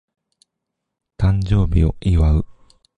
[1.15, 2.43] 誕生日を祝う